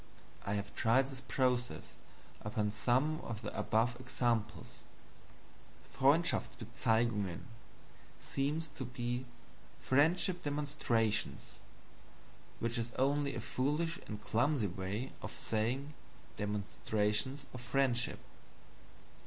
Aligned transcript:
I 0.47 0.55
have 0.55 0.73
tried 0.73 1.09
this 1.11 1.21
process 1.21 1.93
upon 2.41 2.71
some 2.71 3.21
of 3.21 3.43
the 3.43 3.55
above 3.55 3.95
examples. 3.99 4.79
"Freundshaftsbezeigungen" 5.95 7.41
seems 8.19 8.69
to 8.69 8.83
be 8.83 9.27
"Friendship 9.79 10.41
demonstrations," 10.41 11.59
which 12.59 12.79
is 12.79 12.91
only 12.97 13.35
a 13.35 13.39
foolish 13.39 13.99
and 14.07 14.19
clumsy 14.19 14.65
way 14.65 15.11
of 15.21 15.31
saying 15.31 15.93
"demonstrations 16.35 17.45
of 17.53 17.61
friendship." 17.61 18.17